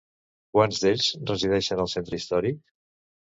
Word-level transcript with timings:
Quants 0.57 0.79
d'ells 0.85 1.09
resideixen 1.31 1.83
al 1.85 1.91
centre 1.93 2.19
històric? 2.21 2.57